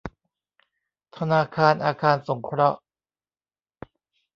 [1.17, 2.79] ธนาคารอาคารสงเคราะห์